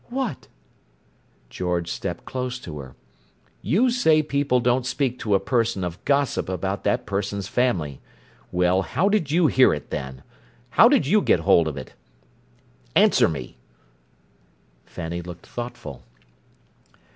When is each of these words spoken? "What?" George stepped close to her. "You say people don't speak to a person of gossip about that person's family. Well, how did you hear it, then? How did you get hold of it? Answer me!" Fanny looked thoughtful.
"What?" 0.09 0.47
George 1.51 1.87
stepped 1.91 2.25
close 2.25 2.57
to 2.61 2.79
her. 2.79 2.95
"You 3.61 3.91
say 3.91 4.23
people 4.23 4.59
don't 4.59 4.83
speak 4.87 5.19
to 5.19 5.35
a 5.35 5.39
person 5.39 5.83
of 5.83 6.03
gossip 6.05 6.49
about 6.49 6.83
that 6.85 7.05
person's 7.05 7.47
family. 7.47 7.99
Well, 8.51 8.81
how 8.81 9.09
did 9.09 9.29
you 9.29 9.45
hear 9.45 9.75
it, 9.75 9.91
then? 9.91 10.23
How 10.71 10.89
did 10.89 11.05
you 11.05 11.21
get 11.21 11.41
hold 11.41 11.67
of 11.67 11.77
it? 11.77 11.93
Answer 12.95 13.27
me!" 13.29 13.57
Fanny 14.87 15.21
looked 15.21 15.45
thoughtful. 15.45 16.01